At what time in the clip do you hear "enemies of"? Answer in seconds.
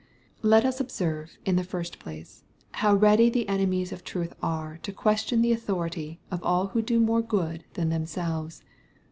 3.47-4.03